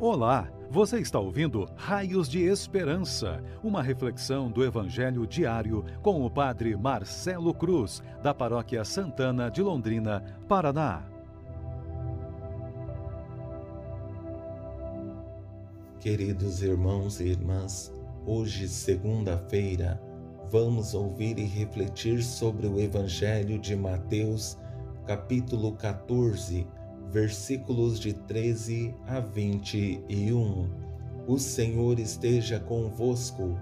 [0.00, 6.76] Olá, você está ouvindo Raios de Esperança, uma reflexão do Evangelho diário com o Padre
[6.76, 11.04] Marcelo Cruz, da Paróquia Santana de Londrina, Paraná.
[16.00, 17.94] Queridos irmãos e irmãs,
[18.26, 20.02] hoje, segunda-feira,
[20.50, 24.58] vamos ouvir e refletir sobre o Evangelho de Mateus,
[25.06, 26.66] capítulo 14
[27.14, 30.68] versículos de 13 a 21.
[31.28, 33.56] O Senhor esteja convosco,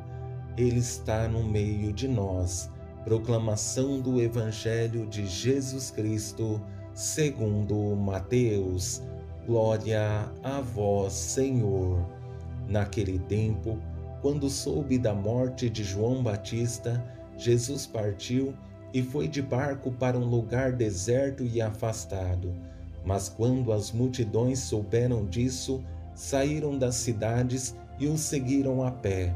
[0.57, 2.71] Ele está no meio de nós.
[3.05, 6.63] Proclamação do Evangelho de Jesus Cristo,
[6.95, 9.03] segundo Mateus.
[9.47, 12.09] Glória a vós, Senhor.
[12.67, 13.79] Naquele tempo,
[14.23, 17.05] quando soube da morte de João Batista,
[17.37, 18.55] Jesus partiu
[18.95, 22.72] e foi de barco para um lugar deserto e afastado
[23.05, 25.83] mas quando as multidões souberam disso,
[26.15, 29.35] saíram das cidades e o seguiram a pé.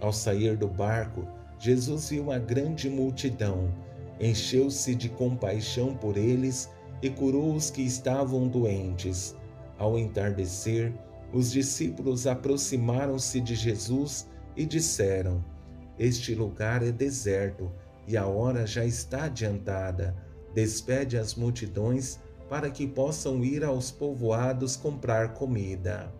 [0.00, 1.26] Ao sair do barco,
[1.58, 3.72] Jesus viu uma grande multidão,
[4.20, 6.70] encheu-se de compaixão por eles
[7.02, 9.36] e curou os que estavam doentes.
[9.78, 10.92] Ao entardecer,
[11.32, 15.44] os discípulos aproximaram-se de Jesus e disseram:
[15.98, 17.70] Este lugar é deserto
[18.06, 20.16] e a hora já está adiantada.
[20.54, 22.18] Despede as multidões
[22.50, 26.12] para que possam ir aos povoados comprar comida.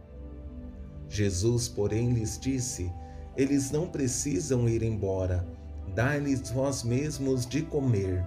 [1.09, 2.91] Jesus, porém, lhes disse:
[3.37, 5.45] Eles não precisam ir embora,
[5.93, 8.25] dai-lhes vós mesmos de comer.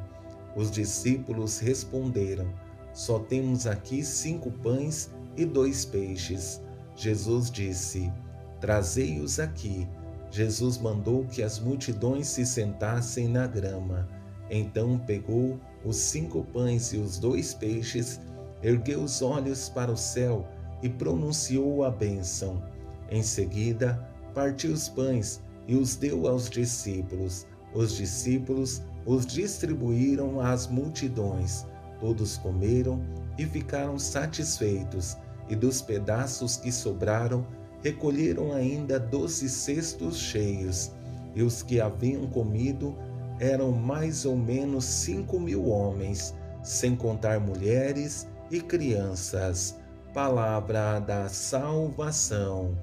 [0.54, 2.54] Os discípulos responderam:
[2.94, 6.62] Só temos aqui cinco pães e dois peixes.
[6.98, 8.12] Jesus disse:
[8.60, 9.88] Trazei-os aqui.
[10.30, 14.10] Jesus mandou que as multidões se sentassem na grama.
[14.56, 18.22] Então pegou os cinco pães e os dois peixes,
[18.62, 20.48] ergueu os olhos para o céu
[20.84, 22.62] e pronunciou a bênção.
[23.10, 27.48] Em seguida, partiu os pães e os deu aos discípulos.
[27.74, 31.66] Os discípulos os distribuíram às multidões.
[32.00, 33.02] Todos comeram
[33.40, 35.18] e ficaram satisfeitos,
[35.50, 37.44] e dos pedaços que sobraram,
[37.82, 40.92] recolheram ainda doze cestos cheios.
[41.34, 42.96] E os que haviam comido
[43.44, 46.34] eram mais ou menos cinco mil homens,
[46.64, 49.78] sem contar mulheres e crianças.
[50.14, 52.78] Palavra da salvação.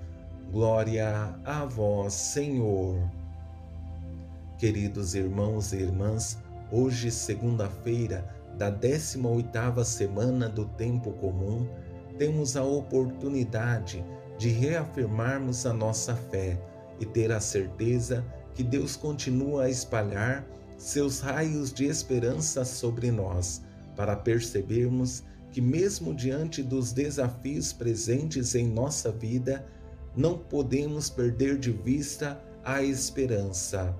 [0.53, 2.98] Glória a vós, Senhor.
[4.59, 6.38] Queridos irmãos e irmãs,
[6.71, 8.28] hoje, segunda-feira
[8.59, 11.66] da 18ª semana do tempo comum,
[12.19, 14.04] temos a oportunidade
[14.37, 16.60] de reafirmarmos a nossa fé
[16.98, 18.22] e ter a certeza
[18.60, 23.62] que Deus continua a espalhar seus raios de esperança sobre nós,
[23.97, 29.65] para percebermos que, mesmo diante dos desafios presentes em nossa vida,
[30.15, 33.97] não podemos perder de vista a esperança.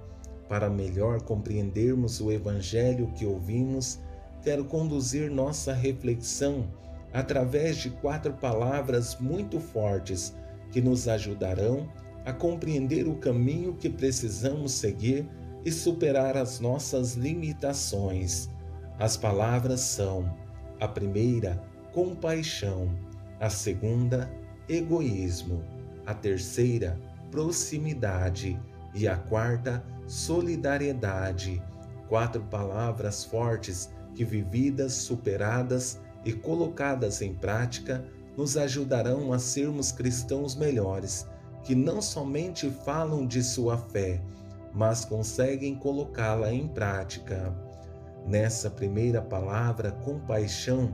[0.47, 3.98] Para melhor compreendermos o Evangelho que ouvimos,
[4.42, 6.69] quero conduzir nossa reflexão
[7.15, 10.34] através de quatro palavras muito fortes
[10.71, 11.88] que nos ajudarão
[12.25, 15.29] a compreender o caminho que precisamos seguir
[15.65, 18.49] e superar as nossas limitações.
[18.99, 20.35] As palavras são:
[20.79, 22.91] a primeira, compaixão,
[23.39, 24.31] a segunda,
[24.69, 25.65] egoísmo,
[26.07, 26.99] a terceira,
[27.31, 28.61] proximidade
[28.95, 31.63] e a quarta, solidariedade.
[32.09, 38.05] Quatro palavras fortes que, vividas, superadas e colocadas em prática,
[38.37, 41.27] nos ajudarão a sermos cristãos melhores
[41.62, 44.21] que não somente falam de sua fé,
[44.72, 47.54] mas conseguem colocá-la em prática.
[48.26, 50.93] Nessa primeira palavra, compaixão,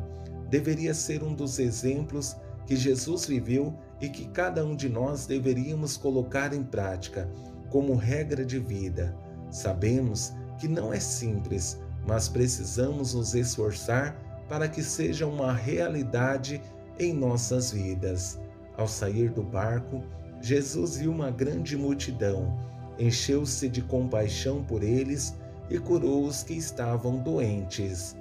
[0.48, 5.96] deveria ser um dos exemplos que Jesus viveu e que cada um de nós deveríamos
[5.96, 7.28] colocar em prática
[7.70, 9.16] como regra de vida.
[9.50, 14.16] Sabemos que não é simples, mas precisamos nos esforçar
[14.48, 16.62] para que seja uma realidade
[16.98, 18.40] em nossas vidas.
[18.76, 20.02] Ao sair do barco,
[20.40, 22.56] Jesus viu uma grande multidão,
[22.98, 25.34] encheu-se de compaixão por eles
[25.70, 28.16] e curou os que estavam doentes.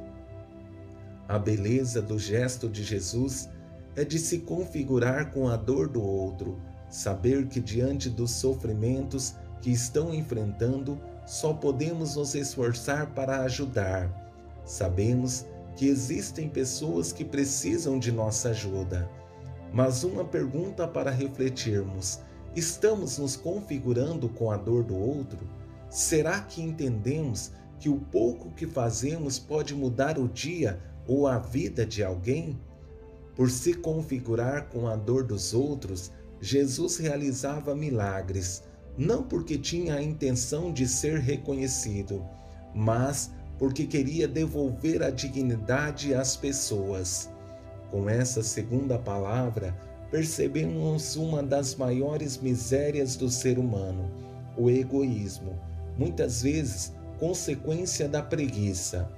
[1.27, 3.49] A beleza do gesto de Jesus
[3.95, 6.59] é de se configurar com a dor do outro,
[6.89, 14.09] saber que diante dos sofrimentos que estão enfrentando, só podemos nos esforçar para ajudar.
[14.63, 15.45] Sabemos
[15.75, 19.09] que existem pessoas que precisam de nossa ajuda
[19.75, 22.21] mas uma pergunta para refletirmos:
[22.55, 25.39] estamos nos configurando com a dor do outro?
[25.89, 31.85] Será que entendemos que o pouco que fazemos pode mudar o dia ou a vida
[31.85, 32.57] de alguém?
[33.35, 38.63] Por se configurar com a dor dos outros, Jesus realizava milagres,
[38.97, 42.25] não porque tinha a intenção de ser reconhecido,
[42.73, 43.29] mas
[43.59, 47.29] porque queria devolver a dignidade às pessoas.
[47.95, 49.73] Com essa segunda palavra,
[50.11, 54.11] percebemos uma das maiores misérias do ser humano,
[54.57, 55.57] o egoísmo,
[55.97, 59.09] muitas vezes consequência da preguiça.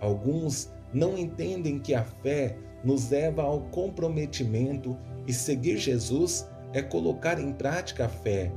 [0.00, 4.98] Alguns não entendem que a fé nos leva ao comprometimento
[5.28, 8.50] e seguir Jesus é colocar em prática a fé.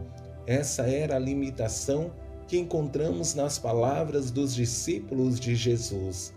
[0.47, 2.09] Essa era a limitação
[2.47, 6.33] que encontramos nas palavras dos discípulos de Jesus.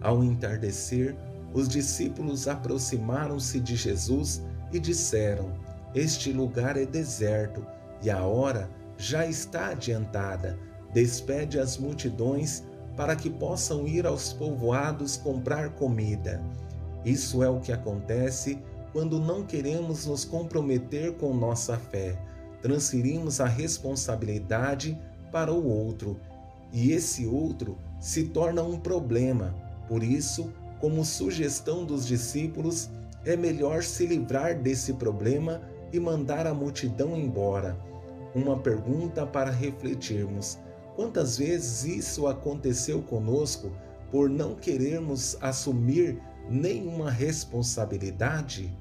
[0.00, 1.16] Ao entardecer,
[1.54, 5.52] os discípulos aproximaram-se de Jesus e disseram:
[5.94, 7.64] Este lugar é deserto
[8.02, 10.58] e a hora já está adiantada.
[10.92, 12.62] Despede as multidões
[12.96, 16.42] para que possam ir aos povoados comprar comida.
[17.04, 18.58] Isso é o que acontece
[18.92, 22.16] quando não queremos nos comprometer com nossa fé.
[22.60, 24.98] Transferimos a responsabilidade
[25.32, 26.20] para o outro
[26.72, 29.54] e esse outro se torna um problema.
[29.88, 30.52] Por isso,
[30.82, 32.90] como sugestão dos discípulos,
[33.24, 35.62] é melhor se livrar desse problema
[35.92, 37.78] e mandar a multidão embora.
[38.34, 40.58] Uma pergunta para refletirmos:
[40.96, 43.70] quantas vezes isso aconteceu conosco
[44.10, 46.20] por não querermos assumir
[46.50, 48.76] nenhuma responsabilidade?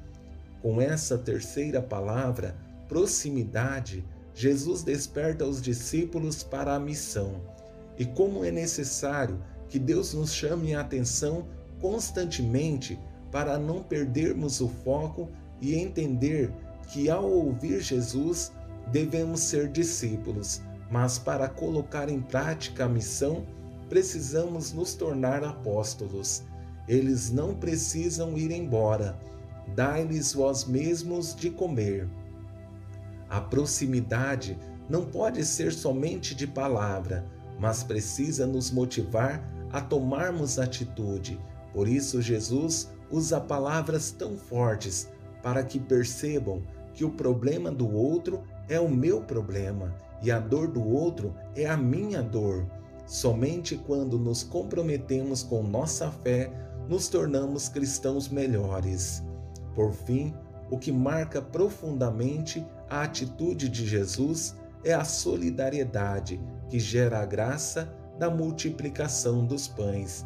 [0.60, 2.58] Com essa terceira palavra,
[2.88, 7.42] proximidade, Jesus desperta os discípulos para a missão.
[7.96, 9.40] E como é necessário
[9.70, 11.46] que Deus nos chame a atenção
[11.82, 13.00] constantemente
[13.32, 15.30] para não perdermos o foco
[15.60, 16.54] e entender
[16.88, 18.52] que ao ouvir Jesus
[18.92, 23.46] devemos ser discípulos, mas para colocar em prática a missão
[23.90, 26.44] precisamos nos tornar apóstolos.
[26.88, 29.18] Eles não precisam ir embora.
[29.76, 32.10] Dai-lhes vós mesmos de comer.
[33.30, 34.58] A proximidade
[34.90, 37.26] não pode ser somente de palavra,
[37.60, 39.42] mas precisa nos motivar
[39.72, 41.40] a tomarmos atitude
[41.74, 45.10] por isso, Jesus usa palavras tão fortes
[45.42, 46.62] para que percebam
[46.94, 51.66] que o problema do outro é o meu problema e a dor do outro é
[51.66, 52.66] a minha dor.
[53.06, 56.52] Somente quando nos comprometemos com nossa fé
[56.88, 59.24] nos tornamos cristãos melhores.
[59.74, 60.34] Por fim,
[60.70, 66.40] o que marca profundamente a atitude de Jesus é a solidariedade
[66.70, 70.26] que gera a graça da multiplicação dos pães.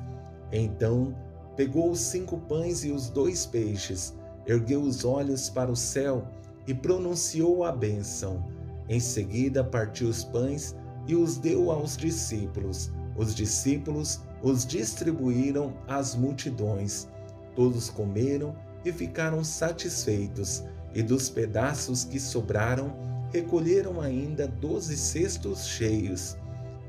[0.51, 1.15] Então,
[1.55, 4.13] Pegou os cinco pães e os dois peixes,
[4.45, 6.27] ergueu os olhos para o céu
[6.67, 8.43] e pronunciou a bênção.
[8.89, 10.75] Em seguida, partiu os pães
[11.07, 12.91] e os deu aos discípulos.
[13.15, 17.07] Os discípulos os distribuíram às multidões.
[17.55, 20.63] Todos comeram e ficaram satisfeitos,
[20.93, 22.93] e dos pedaços que sobraram,
[23.31, 26.37] recolheram ainda doze cestos cheios.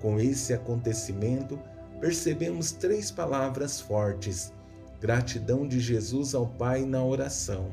[0.00, 1.58] Com esse acontecimento,
[2.00, 4.52] percebemos três palavras fortes:
[5.00, 7.70] gratidão de Jesus ao Pai na oração,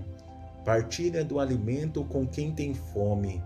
[0.65, 3.43] partilha do alimento com quem tem fome.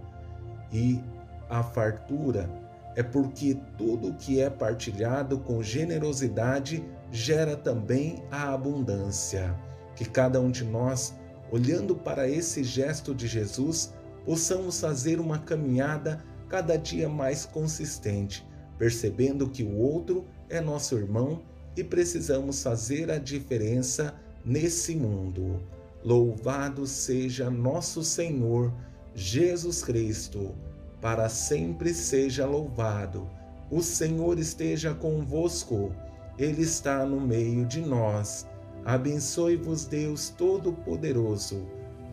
[0.72, 1.02] E
[1.50, 2.50] a fartura
[2.96, 9.56] é porque tudo que é partilhado com generosidade gera também a abundância.
[9.96, 11.16] Que cada um de nós,
[11.52, 13.94] olhando para esse gesto de Jesus,
[14.26, 18.46] possamos fazer uma caminhada cada dia mais consistente,
[18.78, 21.42] percebendo que o outro é nosso irmão
[21.76, 24.14] e precisamos fazer a diferença
[24.44, 25.62] nesse mundo.
[26.04, 28.74] Louvado seja nosso Senhor
[29.14, 30.56] Jesus Cristo,
[31.02, 33.28] para sempre seja louvado.
[33.70, 35.92] O Senhor esteja convosco,
[36.38, 38.48] Ele está no meio de nós.
[38.86, 41.68] Abençoe-vos, Deus Todo-Poderoso,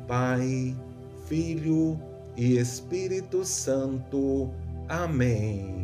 [0.08, 0.74] Pai,
[1.28, 2.00] Filho
[2.36, 4.50] e Espírito Santo.
[4.88, 5.83] Amém.